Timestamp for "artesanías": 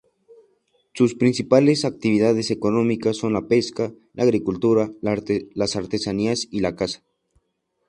5.75-6.47